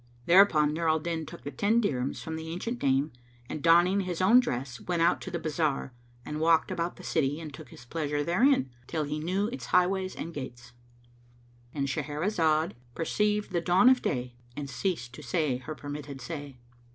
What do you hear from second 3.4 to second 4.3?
and donning his